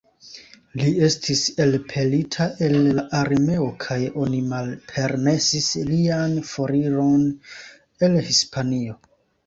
Li 0.79 0.87
estis 1.07 1.41
elpelita 1.65 2.47
el 2.69 2.79
la 2.97 3.05
armeo 3.21 3.69
kaj 3.85 3.99
oni 4.25 4.41
malpermesis 4.57 5.71
lian 5.93 6.37
foriron 6.57 7.25
el 8.09 8.23
Hispanio. 8.35 9.03